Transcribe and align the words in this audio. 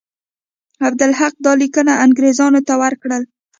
عبدالحق 0.87 1.33
دا 1.45 1.51
لیکونه 1.61 1.93
انګرېزانو 2.05 2.61
ته 2.67 2.73
ورکړل. 2.83 3.23